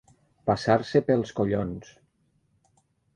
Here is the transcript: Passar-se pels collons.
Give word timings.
Passar-se 0.49 1.01
pels 1.09 1.33
collons. 1.41 1.91